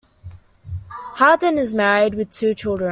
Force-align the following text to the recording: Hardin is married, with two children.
Hardin 1.19 1.59
is 1.59 1.75
married, 1.75 2.15
with 2.15 2.31
two 2.31 2.55
children. 2.55 2.89